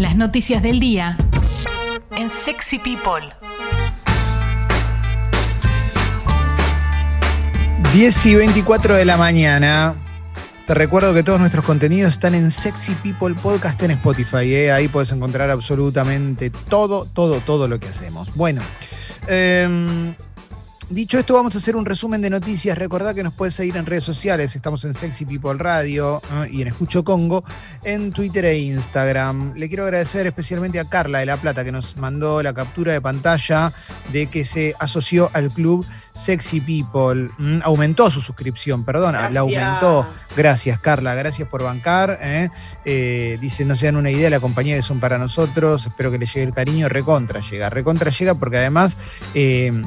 [0.00, 1.18] Las noticias del día
[2.16, 3.34] en Sexy People.
[7.92, 9.94] 10 y 24 de la mañana.
[10.66, 14.54] Te recuerdo que todos nuestros contenidos están en Sexy People Podcast en Spotify.
[14.54, 14.72] ¿eh?
[14.72, 18.34] Ahí puedes encontrar absolutamente todo, todo, todo lo que hacemos.
[18.34, 18.62] Bueno,
[19.26, 20.14] eh,
[20.90, 22.76] Dicho esto, vamos a hacer un resumen de noticias.
[22.76, 24.56] Recordad que nos puedes seguir en redes sociales.
[24.56, 26.20] Estamos en Sexy People Radio
[26.50, 27.44] y en Escucho Congo,
[27.84, 29.52] en Twitter e Instagram.
[29.54, 33.00] Le quiero agradecer especialmente a Carla de La Plata que nos mandó la captura de
[33.00, 33.72] pantalla
[34.12, 37.30] de que se asoció al club Sexy People.
[37.62, 40.04] aumentó su suscripción, perdón, la aumentó.
[40.36, 41.14] Gracias, Carla.
[41.14, 42.18] Gracias por bancar.
[42.20, 42.50] ¿eh?
[42.84, 45.86] Eh, dice, no se dan una idea, la compañía que son para nosotros.
[45.86, 46.88] Espero que les llegue el cariño.
[46.88, 47.70] Recontra llega.
[47.70, 48.98] Recontra llega porque además.
[49.34, 49.84] Eh,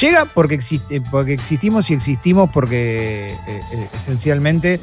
[0.00, 4.80] Llega porque, existe, porque existimos y existimos porque eh, eh, esencialmente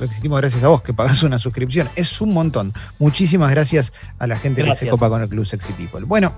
[0.00, 1.88] existimos gracias a vos que pagás una suscripción.
[1.96, 2.72] Es un montón.
[2.98, 6.04] Muchísimas gracias a la gente que se copa con el Club Sexy People.
[6.04, 6.32] Bueno,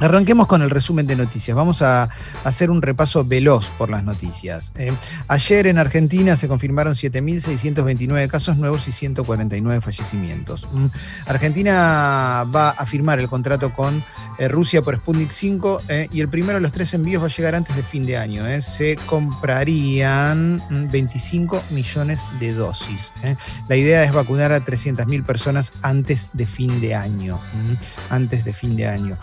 [0.00, 1.56] Arranquemos con el resumen de noticias.
[1.56, 2.08] Vamos a
[2.44, 4.72] hacer un repaso veloz por las noticias.
[4.76, 4.92] Eh,
[5.26, 10.68] ayer en Argentina se confirmaron 7.629 casos nuevos y 149 fallecimientos.
[10.70, 10.86] Mm,
[11.26, 14.04] Argentina va a firmar el contrato con
[14.38, 17.30] eh, Rusia por Sputnik 5 eh, y el primero de los tres envíos va a
[17.30, 18.44] llegar antes de fin de año.
[18.60, 23.12] Se comprarían 25 mm, millones de dosis.
[23.68, 27.36] La idea es vacunar a 300.000 personas antes de fin de año.
[27.36, 29.18] Mm, antes de fin de año.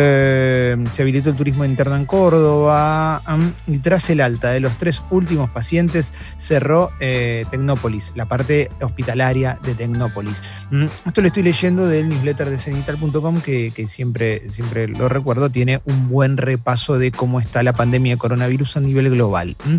[0.00, 3.20] Eh, se habilitó el turismo interno en Córdoba
[3.66, 9.58] y tras el alta de los tres últimos pacientes cerró eh, Tecnópolis, la parte hospitalaria
[9.64, 10.42] de Tecnópolis.
[10.70, 15.80] Mm, esto lo estoy leyendo del newsletter de cenital.com que, siempre, siempre lo recuerdo, tiene
[15.84, 19.56] un buen repaso de cómo está la pandemia de coronavirus a nivel global.
[19.64, 19.76] Mm,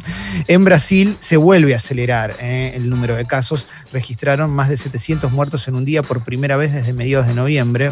[0.47, 5.31] en Brasil se vuelve a acelerar eh, el número de casos, registraron más de 700
[5.31, 7.92] muertos en un día por primera vez desde mediados de noviembre.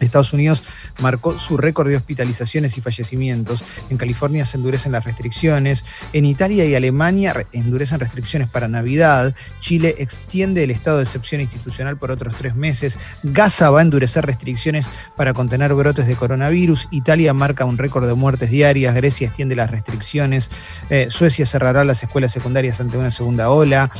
[0.00, 0.62] Estados Unidos
[1.00, 3.64] marcó su récord de hospitalizaciones y fallecimientos.
[3.90, 5.84] En California se endurecen las restricciones.
[6.12, 9.34] En Italia y Alemania endurecen restricciones para Navidad.
[9.60, 12.98] Chile extiende el estado de excepción institucional por otros tres meses.
[13.22, 16.88] Gaza va a endurecer restricciones para contener brotes de coronavirus.
[16.90, 18.94] Italia marca un récord de muertes diarias.
[18.94, 20.50] Grecia extiende las restricciones.
[20.90, 23.90] Eh, Suecia cerrará las escuelas secundarias ante una segunda ola.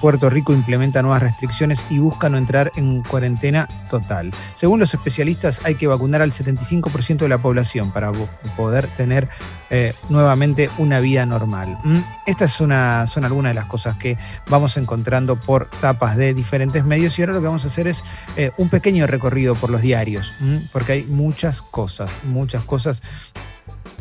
[0.00, 4.32] Puerto Rico implementa nuevas restricciones y busca no entrar en cuarentena total.
[4.54, 8.12] Según los especialistas, hay que vacunar al 75% de la población para
[8.56, 9.28] poder tener
[9.70, 11.78] eh, nuevamente una vida normal.
[11.84, 14.16] Mm, estas son algunas de las cosas que
[14.48, 18.04] vamos encontrando por tapas de diferentes medios y ahora lo que vamos a hacer es
[18.36, 23.02] eh, un pequeño recorrido por los diarios, mm, porque hay muchas cosas, muchas cosas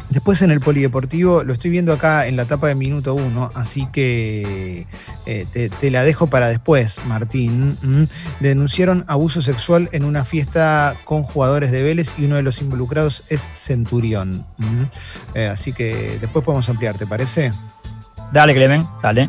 [0.10, 3.88] Después en el polideportivo, lo estoy viendo acá en la etapa de minuto uno, así
[3.92, 4.88] que
[5.26, 7.78] eh, te, la dejo para después, Martín.
[7.82, 8.04] Mm,
[8.40, 13.26] denunciaron abuso sexual en una fiesta con jugadores de Vélez y uno de los involucrados
[13.28, 14.46] es Centurión.
[14.58, 14.84] Mm,
[15.36, 17.52] eh, así que después podemos ampliar, ¿te parece?
[18.32, 19.28] Dale, Clemen, dale.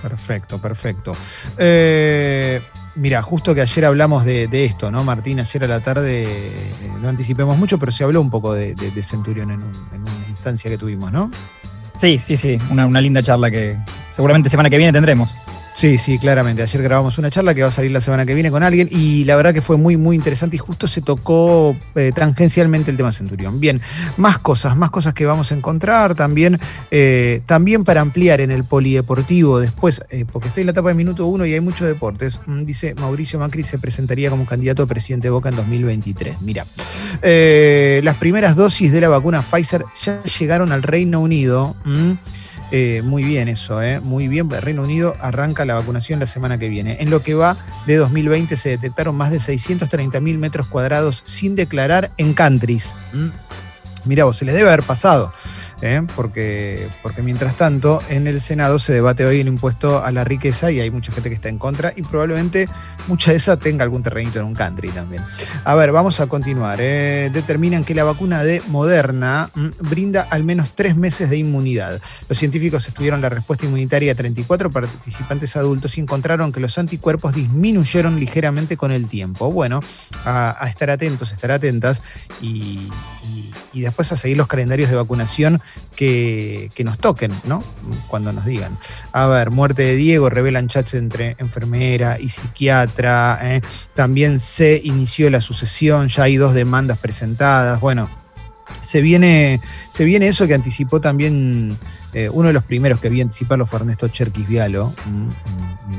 [0.00, 1.14] Perfecto, perfecto.
[1.58, 2.62] Eh,
[2.96, 5.38] Mira, justo que ayer hablamos de, esto, ¿no, Martín?
[5.38, 9.50] Ayer a la tarde, eh, no anticipemos mucho, pero se habló un poco de, Centurión
[9.50, 11.30] en, en, una instancia que tuvimos, ¿no?
[11.94, 13.76] Sí, sí, sí, una, una linda charla que
[14.10, 15.28] seguramente semana que viene tendremos.
[15.76, 16.62] Sí, sí, claramente.
[16.62, 19.24] Ayer grabamos una charla que va a salir la semana que viene con alguien y
[19.26, 23.12] la verdad que fue muy, muy interesante y justo se tocó eh, tangencialmente el tema
[23.12, 23.60] Centurión.
[23.60, 23.82] Bien,
[24.16, 26.58] más cosas, más cosas que vamos a encontrar también,
[26.90, 30.94] eh, también para ampliar en el polideportivo después, eh, porque estoy en la etapa de
[30.94, 32.40] minuto uno y hay muchos deportes.
[32.46, 36.40] Mm, dice Mauricio Macri se presentaría como candidato a presidente de Boca en 2023.
[36.40, 36.64] Mira,
[37.20, 41.76] las primeras dosis de la vacuna Pfizer ya llegaron al Reino Unido.
[41.84, 42.12] Mm,
[42.78, 44.50] eh, muy bien eso, eh, muy bien.
[44.50, 46.98] Reino Unido arranca la vacunación la semana que viene.
[47.00, 47.56] En lo que va
[47.86, 52.94] de 2020 se detectaron más de 630 mil metros cuadrados sin declarar en countries.
[53.14, 53.28] ¿Mm?
[54.04, 55.32] Mira vos, se les debe haber pasado.
[55.82, 56.02] ¿Eh?
[56.14, 60.70] porque, porque mientras tanto en el Senado se debate hoy el impuesto a la riqueza
[60.70, 62.68] y hay mucha gente que está en contra y probablemente
[63.08, 65.22] mucha de esa tenga algún terrenito en un country también.
[65.64, 66.78] A ver, vamos a continuar.
[66.80, 67.30] ¿eh?
[67.32, 72.00] Determinan que la vacuna de Moderna mm, brinda al menos tres meses de inmunidad.
[72.28, 77.34] Los científicos estudiaron la respuesta inmunitaria a 34 participantes adultos y encontraron que los anticuerpos
[77.34, 79.52] disminuyeron ligeramente con el tiempo.
[79.52, 79.80] Bueno,
[80.24, 82.02] a, estar atentos, estar atentas
[82.40, 82.90] y
[83.74, 85.60] después a seguir los calendarios de vacunación
[85.94, 87.64] que, nos toquen, ¿no?
[88.08, 88.78] Cuando nos digan.
[89.12, 93.38] A ver, muerte de Diego, revelan chats entre enfermera y psiquiatra.
[93.42, 93.62] ¿eh?
[93.94, 97.80] También se inició la sucesión, ya hay dos demandas presentadas.
[97.80, 98.08] Bueno,
[98.80, 99.60] se viene,
[99.90, 101.78] se viene eso que anticipó también
[102.12, 105.34] eh, uno de los primeros que vi anticiparlo fue Ernesto Cherquis Vialo, un,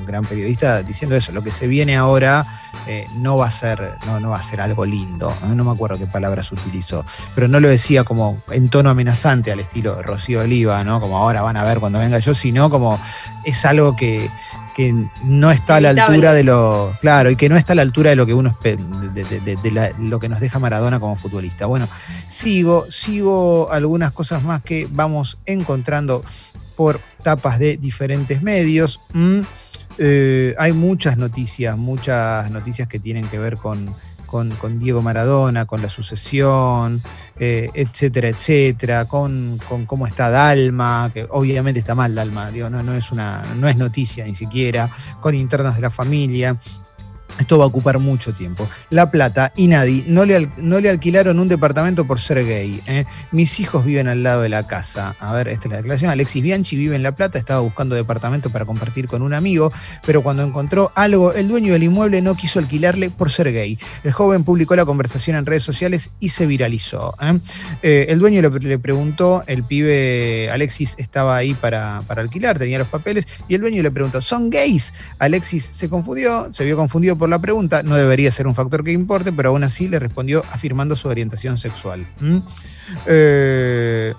[0.06, 2.46] gran periodista, diciendo eso, lo que se viene ahora
[2.88, 5.34] eh, no va a ser, no, no va a ser algo lindo.
[5.44, 5.56] ¿no?
[5.56, 7.06] no me acuerdo qué palabras utilizó,
[7.36, 11.00] pero no lo decía como en tono amenazante al estilo de Rocío Oliva, ¿no?
[11.00, 13.00] Como ahora van a ver cuando venga yo, sino como
[13.46, 14.30] es algo que,
[14.76, 14.94] que
[15.24, 16.98] no está a la altura de lo.
[17.02, 19.56] Claro, y que no está a la altura de lo que uno de, de- de-
[19.56, 21.66] de la- lo que nos deja Maradona como futbolista.
[21.66, 21.88] Bueno,
[22.28, 25.97] sigo, sigo algunas cosas más que vamos encontrando
[26.76, 29.00] por tapas de diferentes medios.
[29.14, 29.40] Mm,
[29.98, 33.94] eh, hay muchas noticias, muchas noticias que tienen que ver con,
[34.28, 37.02] con- Diego Maradona, con la sucesión,
[37.40, 42.84] eh, etcétera, etcétera, con, con cómo está Dalma, que obviamente está mal Dalma, digo, no,
[42.84, 44.90] no, es una, no es noticia ni siquiera,
[45.22, 46.58] con internas de la familia.
[47.40, 48.68] Esto va a ocupar mucho tiempo.
[48.90, 52.82] La Plata y Nadi no le, no le alquilaron un departamento por ser gay.
[52.88, 53.06] ¿eh?
[53.32, 55.16] Mis hijos viven al lado de la casa.
[55.20, 56.10] A ver, esta es la declaración.
[56.10, 59.72] Alexis Bianchi vive en La Plata, estaba buscando departamento para compartir con un amigo,
[60.06, 63.78] pero cuando encontró algo, el dueño del inmueble no quiso alquilarle por ser gay.
[64.04, 67.14] El joven publicó la conversación en redes sociales y se viralizó.
[67.22, 67.40] ¿eh?
[67.84, 72.80] Eh, el dueño le, le preguntó, el pibe Alexis estaba ahí para, para alquilar, tenía
[72.80, 74.94] los papeles, y el dueño le preguntó, ¿son gays?
[75.20, 78.92] Alexis se confundió, se vio confundido por la pregunta, no debería ser un factor que
[78.92, 82.08] importe, pero aún así le respondió afirmando su orientación sexual.
[82.20, 82.38] ¿Mm?
[83.06, 84.14] Eh,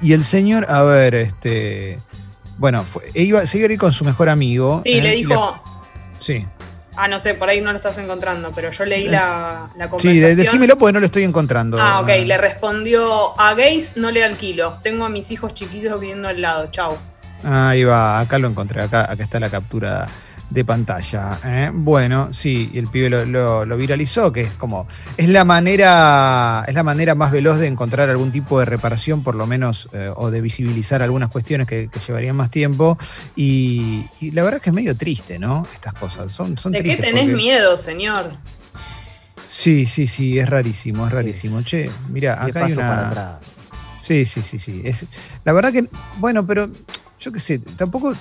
[0.00, 1.98] y el señor, a ver, este.
[2.58, 4.80] Bueno, fue- e iba, se iba a ir con su mejor amigo.
[4.82, 5.02] Sí, ¿eh?
[5.02, 5.60] le Y dijo.
[6.18, 6.46] sí.
[6.94, 9.90] Ah, no sé, por ahí no lo estás encontrando, pero yo leí la, la Sí,
[9.90, 10.14] conversación.
[10.28, 11.80] de- decímelo porque no lo estoy encontrando.
[11.80, 14.76] Ah, ok, le respondió a gays no le alquilo.
[14.82, 16.68] Tengo a mis hijos chiquitos viviendo al lado.
[16.70, 16.98] Chau.
[17.44, 20.06] Ahí va, acá lo encontré, acá, acá está la captura
[20.52, 21.38] de pantalla.
[21.44, 21.70] ¿eh?
[21.72, 26.64] Bueno, sí, y el pibe lo, lo- lo viralizó, que es como, es la manera,
[26.68, 30.10] es la manera más veloz de encontrar algún tipo de reparación, por lo menos, eh,
[30.14, 32.98] o de visibilizar algunas cuestiones que, que llevarían más tiempo.
[33.36, 35.66] Y, y la verdad es que es medio triste, ¿no?
[35.72, 36.32] Estas cosas.
[36.32, 38.32] Son, son ¿De qué tenés porque- miedo, señor?
[39.46, 41.62] Sí, sí, sí, es rarísimo, es rarísimo.
[41.62, 42.88] Che, mira, acá hay paso una.
[42.88, 43.34] para atrás.
[44.00, 44.80] Sí, sí, sí, sí.
[44.84, 45.04] Es,
[45.44, 45.88] la verdad que,
[46.18, 46.68] bueno, pero
[47.20, 48.14] yo qué sé, tampoco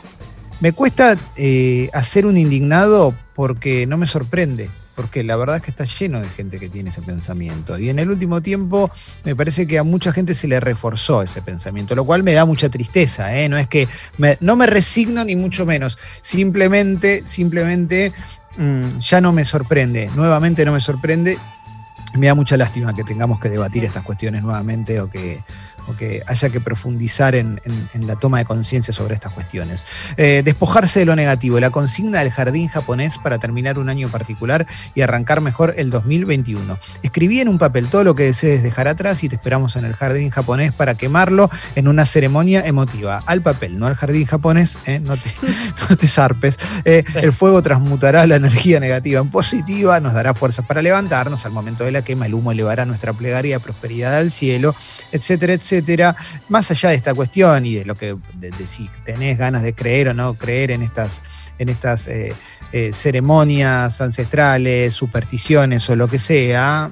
[0.61, 5.71] me cuesta eh, hacer un indignado porque no me sorprende, porque la verdad es que
[5.71, 7.77] está lleno de gente que tiene ese pensamiento.
[7.79, 8.91] Y en el último tiempo
[9.23, 12.45] me parece que a mucha gente se le reforzó ese pensamiento, lo cual me da
[12.45, 13.49] mucha tristeza, ¿eh?
[13.49, 13.87] No es que
[14.17, 18.13] me- no me resigno ni mucho menos, simplemente, simplemente
[18.57, 21.37] mm, ya no me sorprende, nuevamente no me sorprende.
[22.13, 25.39] Me da mucha lástima que tengamos que debatir estas cuestiones nuevamente o que,
[25.87, 27.61] o que haya que profundizar en,
[27.93, 29.85] la toma de conciencia sobre estas cuestiones.
[30.17, 34.65] Eh, despojarse de lo negativo, la consigna del jardín japonés para terminar un año particular
[34.95, 36.77] y arrancar mejor el 2021.
[37.03, 39.93] Escribí en un papel todo lo que desees dejar atrás y te esperamos en el
[39.93, 43.23] jardín japonés para quemarlo en una ceremonia emotiva.
[43.25, 44.99] Al papel, no al jardín japonés, ¿eh?
[44.99, 45.29] no, te,
[45.89, 46.57] no te zarpes.
[46.85, 51.45] Eh, el fuego transmutará la energía negativa en positiva, nos dará fuerzas para levantarnos.
[51.45, 54.75] Al momento de la quema, el humo elevará nuestra plegaria de prosperidad al cielo,
[55.11, 55.70] etcétera, etcétera.
[56.49, 59.73] Más allá de esta cuestión y de lo que, de, de si tenés ganas de
[59.73, 61.23] creer o no creer en estas,
[61.59, 62.33] en estas eh,
[62.73, 66.91] eh, ceremonias ancestrales, supersticiones o lo que sea.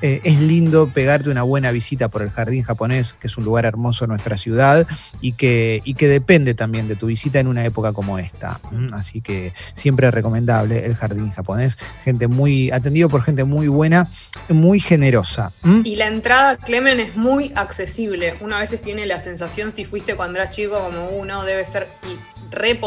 [0.00, 3.64] Eh, es lindo pegarte una buena visita por el jardín japonés, que es un lugar
[3.64, 4.86] hermoso en nuestra ciudad
[5.20, 8.60] y que, y que depende también de tu visita en una época como esta.
[8.92, 14.08] Así que siempre recomendable el jardín japonés, gente muy atendido por gente muy buena,
[14.48, 15.52] muy generosa.
[15.84, 18.34] Y la entrada, Clemen, es muy accesible.
[18.40, 21.86] Una vez tiene la sensación, si fuiste cuando eras chico, como uno debe ser.
[22.02, 22.16] Y
[22.54, 22.80] re.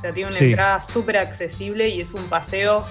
[0.00, 0.46] O sea, tiene una Sí.
[0.46, 2.86] entrada súper accesible y es un paseo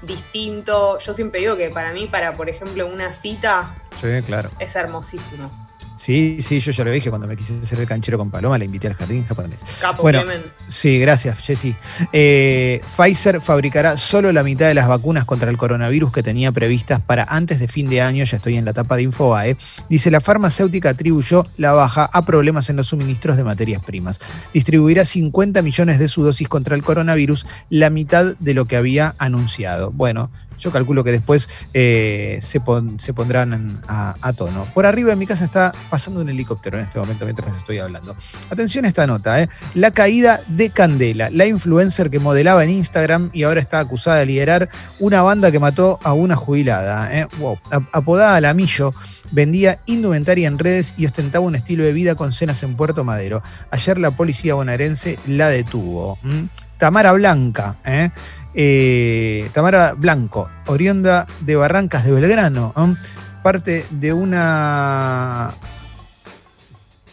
[0.00, 0.98] distinto.
[0.98, 4.50] Yo siempre digo que para mí, para por ejemplo una cita, Sí, claro.
[4.58, 5.50] es hermosísimo.
[5.96, 8.64] Sí, sí, yo ya lo dije cuando me quise hacer el canchero con Paloma, la
[8.64, 9.60] invité al jardín japonés.
[9.80, 10.22] Capo, Bueno.
[10.66, 11.76] Sí, gracias, Jessy.
[12.12, 17.00] Eh, Pfizer fabricará solo la mitad de las vacunas contra el coronavirus que tenía previstas
[17.00, 18.24] para antes de fin de año.
[18.24, 19.56] Ya estoy en la etapa de Infobae.
[19.88, 24.20] Dice, la farmacéutica atribuyó la baja a problemas en los suministros de materias primas.
[24.52, 29.14] Distribuirá 50 millones de su dosis contra el coronavirus, la mitad de lo que había
[29.18, 29.90] anunciado.
[29.92, 30.30] Bueno.
[30.64, 32.60] Yo calculo que después eh, se,
[32.98, 34.66] se pondrán en- a, tono.
[34.72, 38.16] Por arriba de mi casa está pasando un helicóptero en este momento mientras estoy hablando.
[38.50, 39.48] Atención a esta nota, ¿eh?
[39.74, 44.26] La caída de Candela, la influencer que modelaba en Instagram y ahora está acusada de
[44.26, 47.14] liderar una banda que mató a una jubilada.
[47.14, 47.28] ¿eh?
[47.38, 47.58] Wow.
[47.70, 48.94] Ap- Apodada Lamillo,
[49.30, 53.42] vendía indumentaria en redes y ostentaba un estilo de vida con cenas en Puerto Madero.
[53.70, 56.18] Ayer la policía bonaerense la detuvo.
[56.24, 56.48] ¿m?
[56.78, 58.10] Tamara Blanca, ¿eh?
[58.54, 62.94] Eh, Tamara Blanco, oriunda de Barrancas de Belgrano, ¿eh?
[63.42, 65.54] parte de una.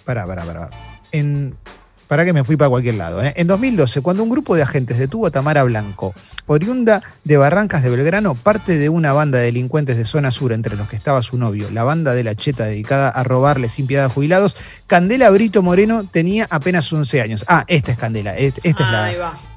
[0.05, 0.69] Pará, pará, pará.
[1.11, 1.55] En,
[2.11, 3.23] para que me fui para cualquier lado.
[3.23, 3.33] ¿eh?
[3.37, 6.13] En 2012, cuando un grupo de agentes detuvo a Tamara Blanco,
[6.45, 10.75] oriunda de Barrancas de Belgrano, parte de una banda de delincuentes de zona sur, entre
[10.75, 14.05] los que estaba su novio, la banda de la cheta dedicada a robarle sin piedad
[14.05, 14.57] a jubilados,
[14.87, 17.45] Candela Brito Moreno tenía apenas 11 años.
[17.47, 19.05] Ah, esta es Candela, esta es la...
[19.05, 19.50] Ahí va.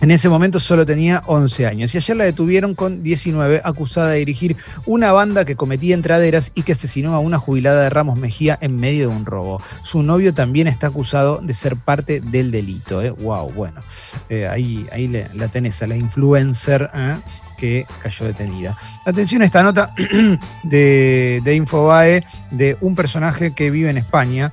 [0.00, 4.18] En ese momento solo tenía 11 años y ayer la detuvieron con 19 acusada de
[4.18, 8.56] dirigir una banda que cometía entraderas y que asesinó a una jubilada de Ramos Mejía
[8.60, 9.60] en medio de un robo.
[9.82, 13.02] Su novio también está acusado de ser parte del delito.
[13.02, 13.10] ¿eh?
[13.10, 13.80] Wow, bueno,
[14.28, 16.88] eh, ahí, ahí le- la tenés a la influencer.
[16.94, 17.16] ¿eh?
[17.58, 18.78] que cayó detenida.
[19.04, 19.92] Atención a esta nota
[20.62, 24.52] de Infobae de un personaje que vive en España.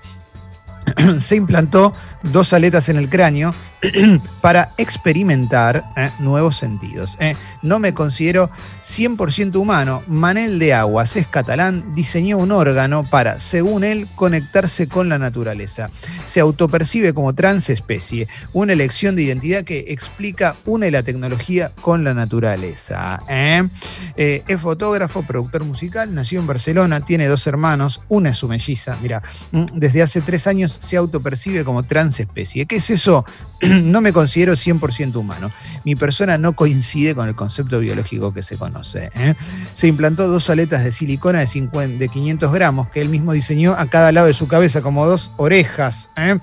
[1.20, 3.54] Se implantó dos aletas en el cráneo
[4.42, 7.18] para experimentar eh, nuevos sentidos.
[7.20, 7.36] eh.
[7.62, 8.52] No me considero
[8.84, 10.04] 100% humano.
[10.08, 15.90] Manel de Aguas es catalán, diseñó un órgano para, según él, conectarse con la naturaleza.
[16.26, 22.14] Se autopercibe como transespecie, una elección de identidad que explica une la tecnología con la
[22.14, 23.22] naturaleza.
[23.28, 23.68] eh.
[24.16, 29.22] Es fotógrafo, productor musical, nació en Barcelona, tiene dos hermanos, una es su melliza, mira,
[29.52, 32.66] mm, desde hace tres años se autopercibe como transespecie.
[32.66, 33.26] ¿Qué es eso?
[33.84, 35.52] no me considero 100% humano.
[35.84, 39.10] Mi persona no coincide con el concepto biológico que se conoce.
[39.16, 39.36] ¿eh?
[39.74, 43.74] Se implantó dos aletas de silicona de, 50 de 500 gramos que él mismo diseñó
[43.74, 46.10] a cada lado de su cabeza, como dos orejas.
[46.18, 46.40] ¿eh?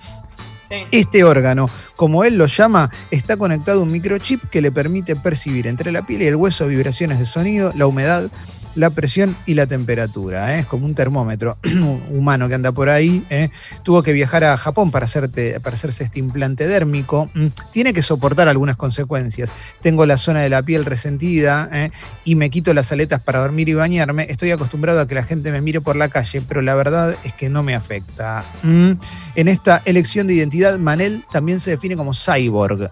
[0.90, 5.66] Este órgano, como él lo llama, está conectado a un microchip que le permite percibir
[5.66, 8.30] entre la piel y el hueso vibraciones de sonido, la humedad,
[8.74, 10.56] la presión y la temperatura.
[10.56, 10.60] ¿eh?
[10.60, 11.58] Es como un termómetro
[12.10, 13.24] humano que anda por ahí.
[13.30, 13.50] ¿eh?
[13.82, 17.30] Tuvo que viajar a Japón para, hacerse este implante dérmico.
[17.34, 19.52] Mm, Tiene que soportar algunas consecuencias.
[19.80, 21.90] Tengo la zona de la piel resentida ¿eh?
[22.24, 24.26] y me quito las aletas para dormir y bañarme.
[24.28, 27.32] Estoy acostumbrado a que la gente me mire por la calle, pero la verdad es
[27.32, 28.44] que no me afecta.
[28.62, 28.92] Mm.
[29.36, 32.90] En esta elección de identidad, Manel también se define como cyborg.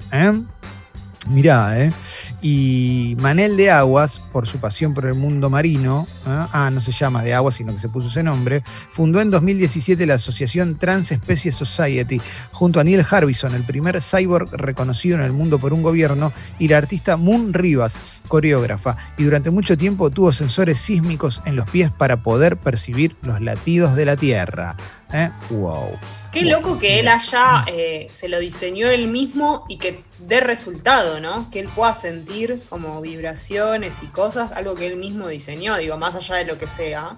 [1.28, 1.92] Mirá, ¿eh?
[2.40, 6.46] Y Manel de Aguas, por su pasión por el mundo marino, ¿eh?
[6.52, 10.06] ah, no se llama de Aguas, sino que se puso ese nombre, fundó en 2017
[10.06, 12.22] la asociación Transespecies Society,
[12.52, 16.68] junto a Neil Harbison, el primer cyborg reconocido en el mundo por un gobierno, y
[16.68, 21.90] la artista Moon Rivas, coreógrafa, y durante mucho tiempo tuvo sensores sísmicos en los pies
[21.90, 24.74] para poder percibir los latidos de la Tierra.
[25.12, 25.28] ¿eh?
[25.50, 25.98] Wow.
[26.32, 31.20] Qué loco que él haya, eh, se lo diseñó él mismo y que dé resultado,
[31.20, 31.50] ¿no?
[31.50, 36.14] Que él pueda sentir como vibraciones y cosas, algo que él mismo diseñó, digo, más
[36.16, 37.16] allá de lo que sea.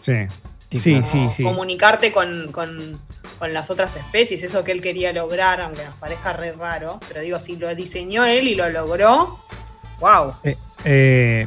[0.00, 0.26] Sí.
[0.70, 1.42] Sí, Sí, sí.
[1.42, 2.98] Comunicarte con, con-
[3.38, 7.20] con las otras especies, eso que él quería lograr, aunque nos parezca re raro, pero
[7.20, 9.38] digo, si lo diseñó él y lo logró,
[10.00, 10.32] wow.
[10.84, 11.46] Eh,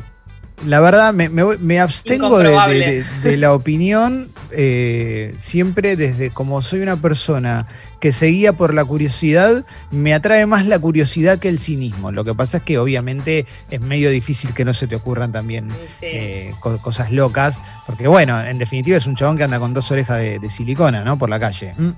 [0.66, 3.04] la verdad, me, me abstengo de, de- Incomprobable.
[3.24, 7.68] de- de la opinión eh, siempre desde como soy una persona
[8.00, 12.12] que se guía por la curiosidad, me atrae más la curiosidad que el cinismo.
[12.12, 15.70] Lo que pasa es que obviamente es medio difícil que no se te ocurran también
[15.89, 16.06] Sí.
[16.06, 19.92] eh, co- cosas locas, porque bueno, en definitiva es un chabón que anda con dos
[19.92, 21.18] orejas de, de silicona, ¿no?
[21.18, 21.74] Por la calle.
[21.78, 21.89] Mm.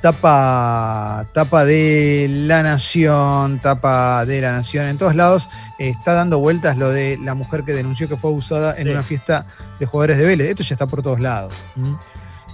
[0.00, 4.86] Tapa, tapa de la nación, tapa de la nación.
[4.86, 8.30] En todos lados eh, está dando vueltas lo de la mujer que denunció que fue
[8.30, 8.90] abusada en Sí.
[8.90, 9.44] una fiesta
[9.78, 10.48] de jugadores de Vélez.
[10.48, 11.52] Esto ya está por todos lados.
[11.76, 11.94] ¿Mm?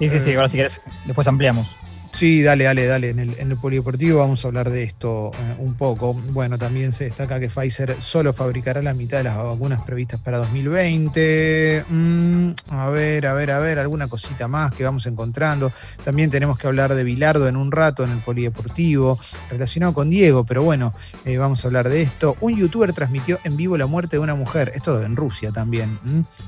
[0.00, 0.36] Sí, sí, sí, Eh.
[0.36, 1.68] ahora si querés, después ampliamos.
[2.16, 3.10] Sí, dale, dale, dale.
[3.10, 6.14] En el, polideportivo vamos a hablar de esto eh, un poco.
[6.14, 10.38] Bueno, también se destaca que Pfizer solo fabricará la mitad de las vacunas previstas para
[10.38, 11.84] 2020.
[11.86, 15.70] Mm, a ver, a ver, a ver, alguna cosita más que vamos encontrando.
[16.04, 19.18] También tenemos que hablar de Bilardo en un rato en el polideportivo,
[19.50, 20.94] relacionado con Diego, pero bueno,
[21.26, 22.34] eh, vamos a hablar de esto.
[22.40, 25.98] Un youtuber transmitió en vivo la muerte de una mujer, esto en Rusia también.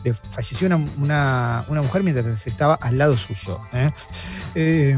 [0.02, 3.60] Le falleció una, una- una mujer mientras estaba al lado suyo.
[4.54, 4.96] ¿eh?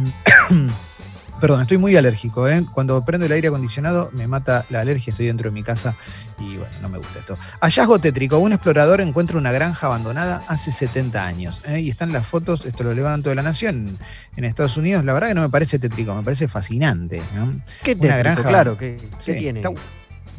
[1.40, 2.46] Perdón, estoy muy alérgico.
[2.48, 2.66] ¿eh?
[2.74, 5.96] Cuando prendo el aire acondicionado me mata la alergia, estoy dentro de mi casa
[6.38, 7.38] y bueno, no me gusta esto.
[7.62, 11.62] Hallazgo tétrico, un explorador encuentra una granja abandonada hace 70 años.
[11.66, 11.80] ¿eh?
[11.80, 13.96] Y están las fotos, esto lo levanto de la Nación,
[14.36, 15.02] en Estados Unidos.
[15.06, 17.22] La verdad que no me parece tétrico, me parece fascinante.
[17.34, 17.46] ¿no?
[17.82, 18.18] ¿Qué Una tétrico?
[18.18, 18.42] granja.
[18.48, 19.60] Claro, ¿qué, qué Sí, tiene?
[19.60, 19.72] está-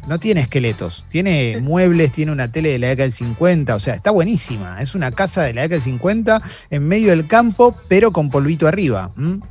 [0.06, 3.94] no tiene esqueletos, tiene muebles, tiene una tele de la década del 50, o sea,
[3.94, 4.80] está buenísima.
[4.80, 8.66] Es una casa de la década del 50 en medio del campo, pero con polvito
[8.66, 9.10] arriba.
[9.16, 9.42] Los muy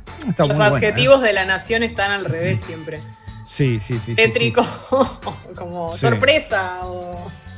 [0.46, 0.68] buena, ¿eh?
[0.76, 3.00] adjetivos de la nación están al revés siempre.
[3.44, 4.00] Sí, sí, sí.
[4.00, 4.64] sí, Tétrico,
[5.56, 6.00] como Sí.
[6.00, 7.16] sorpresa o...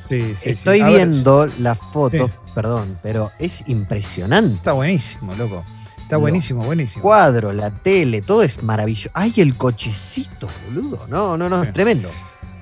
[0.08, 0.50] Sí, sí, sí.
[0.50, 2.32] Estoy A ver, viendo la foto, Sí.
[2.54, 4.54] perdón, pero es impresionante.
[4.56, 5.64] Está buenísimo, loco.
[6.02, 7.02] Está buenísimo, buenísimo.
[7.02, 9.10] Cuadro, la tele, todo es maravilloso.
[9.14, 11.06] ¡Ay, el cochecito, boludo!
[11.08, 11.68] No, no, no, Sí.
[11.68, 12.10] es tremendo.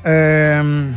[0.05, 0.93] Eh,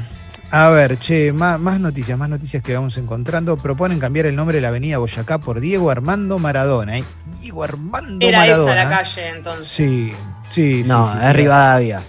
[0.51, 3.57] a ver, che, más, más noticias, más noticias que vamos encontrando.
[3.57, 6.97] Proponen cambiar el nombre de la avenida Boyacá por Diego Armando Maradona.
[6.99, 7.03] ¿eh?
[7.41, 8.71] Diego Armando Era Maradona.
[8.73, 9.67] esa la calle entonces.
[9.67, 10.13] Sí,
[10.49, 11.33] Sí, sí, No, sí, es sí.
[11.33, 12.01] Rivadavia.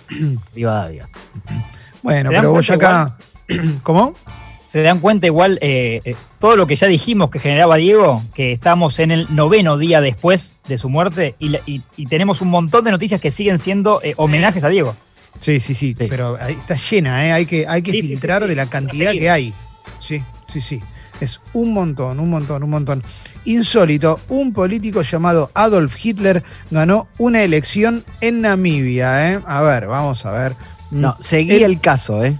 [0.54, 1.08] Rivadavia.
[2.02, 3.16] Bueno, ¿Se dan pero vos ya cuenta acá.
[3.82, 4.14] ¿Cómo?
[4.64, 8.52] Se dan cuenta igual eh, eh, todo lo que ya dijimos que generaba Diego, que
[8.52, 12.50] estamos en el noveno día después de su muerte y, la- y- y tenemos un
[12.50, 14.94] montón de noticias que siguen siendo eh, homenajes a Diego.
[15.38, 16.06] Sí, sí, sí, Sí.
[16.08, 17.32] pero ahí está llena, ¿eh?
[17.32, 19.52] hay que, hay que Sí, filtrar sí, de la cantidad que hay.
[19.98, 20.80] Sí, sí, sí.
[21.20, 23.02] Es un montón, un montón, un montón.
[23.44, 29.32] Insólito, un político llamado Adolf Hitler ganó una elección en Namibia.
[29.32, 29.40] ¿eh?
[29.46, 30.56] A ver, vamos a ver.
[30.90, 32.36] No, seguí El- el caso, ¿eh?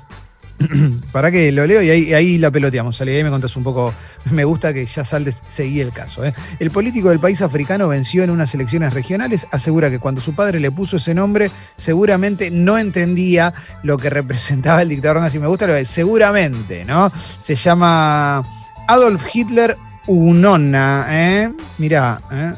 [1.12, 3.00] Para que lo leo y ahí, la peloteamos.
[3.00, 3.92] Ahí me contás un poco.
[4.30, 6.24] Me gusta que ya saldes, seguí el caso.
[6.24, 6.34] ¿eh?
[6.58, 9.46] El político del país africano venció en unas elecciones regionales.
[9.52, 14.82] Asegura que cuando su padre le puso ese nombre, seguramente no entendía lo que representaba
[14.82, 15.38] el dictador nazi.
[15.38, 17.10] Me gusta lo de seguramente, ¿no?
[17.40, 18.42] Se llama
[18.88, 21.06] Adolf Hitler Unona.
[21.08, 21.52] ¿eh?
[21.78, 22.54] Mirá, ¿eh?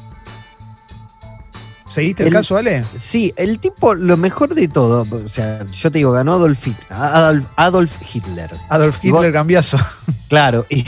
[1.89, 2.85] ¿Seguiste el, El- caso, Ale?
[2.99, 6.87] Sí, el tipo, lo mejor de todo, o sea, yo te digo, ganó Adolf, Hit-
[6.91, 8.51] Adolf, Adolf Hitler.
[8.69, 9.79] Adolf Y vos- Hitler, cambiazo.
[10.29, 10.85] Claro, y,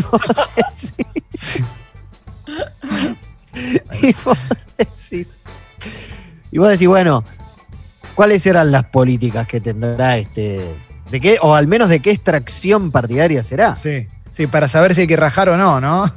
[0.00, 0.20] vos
[1.26, 1.64] decís-
[4.02, 4.38] y vos
[4.78, 5.28] decís,
[6.52, 7.24] y vos decís, bueno,
[8.14, 10.74] ¿cuáles eran las políticas que tendrá este,
[11.10, 13.74] de qué, o al menos de qué extracción partidaria será?
[13.74, 16.08] Sí, sí, para saber si hay que rajar o no, ¿no?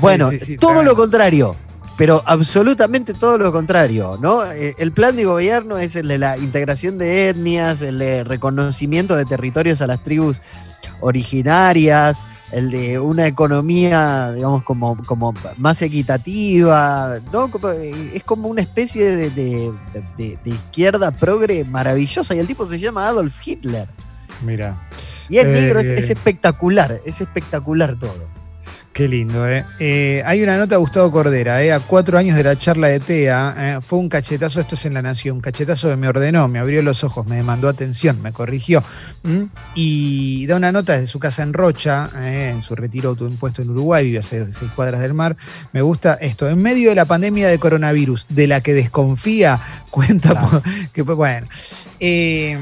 [0.00, 1.54] Bueno, Sí, sí, sí, todo lo contrario,
[1.96, 4.44] pero absolutamente todo lo contrario, ¿no?
[4.52, 9.14] Eh, El plan de gobierno es el de la integración de etnias, el de reconocimiento
[9.16, 10.40] de territorios a las tribus
[11.00, 12.18] originarias,
[12.52, 17.50] el de una economía, digamos, como, como más equitativa, ¿no?
[17.72, 19.72] Eh, es como una especie de, de-
[20.16, 23.88] de- de izquierda progre maravillosa y el tipo se llama Adolf Hitler.
[24.44, 24.76] Mira.
[25.28, 28.14] Y es Eh, negro, es, es espectacular, es espectacular todo.
[28.94, 29.64] Qué lindo, ¿eh?
[29.80, 31.72] Eh, Hay una nota de Gustavo Cordera, ¿eh?
[31.72, 33.78] A cuatro años de la charla de TEA, ¿eh?
[33.82, 36.80] fue un cachetazo, esto es en La Nación, un cachetazo que me ordenó, me abrió
[36.80, 38.84] los ojos, me demandó atención, me corrigió.
[39.74, 42.52] Y da una nota desde su casa en Rocha, ¿eh?
[42.54, 44.44] en su retiro autoimpuesto en Uruguay, vive a seis,
[44.76, 45.36] cuadras del mar.
[45.72, 50.30] Me gusta esto, en medio de la pandemia de coronavirus, de la que desconfía, cuenta
[50.30, 50.48] Claro.
[50.50, 51.48] por- que, bueno.
[51.98, 52.56] eh,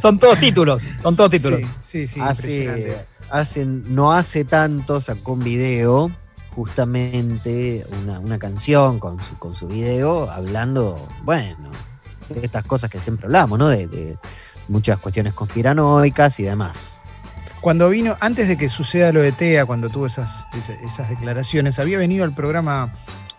[0.00, 1.60] Son todos títulos, son todos títulos.
[1.80, 3.04] sí, sí, sí, hace, impresionante.
[3.30, 6.10] Hace- no hace tanto sacó un video,
[6.74, 11.70] justamente una, una canción con su, con su video, hablando, bueno,
[12.28, 13.68] de estas cosas que siempre hablamos, ¿no?
[13.68, 14.16] De, de
[14.68, 17.00] muchas cuestiones conspiranoicas y demás.
[17.60, 20.46] Cuando vino, antes de que suceda lo de TEA, cuando tuvo esas,
[20.84, 22.92] esas declaraciones, había venido al programa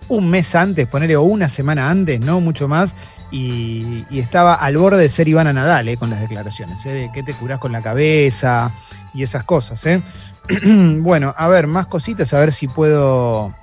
[0.08, 2.96] un mes antes, ponerle una semana antes, no mucho más,
[3.32, 7.12] y, y estaba al borde de ser Ivana Nadal eh, con las declaraciones, eh, de
[7.14, 8.74] qué te curás con la cabeza
[9.14, 9.86] y esas cosas.
[9.86, 10.02] eh.
[11.00, 13.54] bueno, a ver, más cositas, a ver si puedo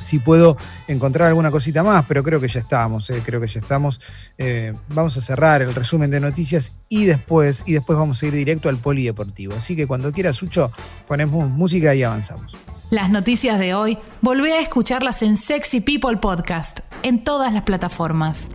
[0.00, 0.56] si puedo
[0.86, 4.00] encontrar alguna cosita más, pero creo que ya estamos, eh, creo que ya estamos.
[4.38, 8.34] Eh, vamos a cerrar el resumen de noticias y después, y después vamos a ir
[8.34, 9.54] directo al polideportivo.
[9.54, 10.70] Así que cuando quieras, Sucho,
[11.08, 12.54] ponemos música y avanzamos.
[12.94, 18.50] Las noticias de hoy, volvé a escucharlas en Sexy People Podcast, en todas las plataformas.